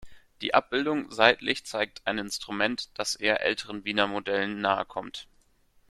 [0.41, 5.27] Die Abbildung seitlich zeigt ein Instrument, das eher älteren Wiener Modellen nahekommt.